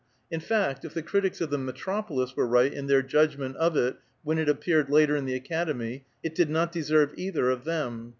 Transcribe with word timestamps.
In 0.31 0.39
fact, 0.39 0.83
if 0.83 0.95
the 0.95 1.03
critics 1.03 1.41
of 1.41 1.51
the 1.51 1.59
metropolis 1.59 2.35
were 2.35 2.47
right 2.47 2.73
in 2.73 2.87
their 2.87 3.03
judgment 3.03 3.55
of 3.57 3.77
it 3.77 3.97
when 4.23 4.39
it 4.39 4.49
appeared 4.49 4.89
later 4.89 5.15
in 5.15 5.25
the 5.25 5.35
Academy, 5.35 6.05
it 6.23 6.33
did 6.33 6.49
not 6.49 6.71
deserve 6.71 7.13
either 7.17 7.51
of 7.51 7.65
them. 7.65 8.09